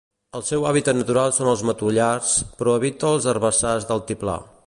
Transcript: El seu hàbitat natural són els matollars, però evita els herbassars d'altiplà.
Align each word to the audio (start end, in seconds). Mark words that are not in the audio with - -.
El 0.37 0.43
seu 0.45 0.63
hàbitat 0.69 0.97
natural 1.01 1.35
són 1.35 1.49
els 1.51 1.61
matollars, 1.71 2.33
però 2.61 2.75
evita 2.81 3.13
els 3.17 3.31
herbassars 3.35 3.89
d'altiplà. 3.91 4.39